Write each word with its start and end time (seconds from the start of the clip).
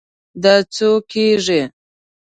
دا 0.43 0.55
څو 0.75 0.89
کیږي؟ 1.11 1.61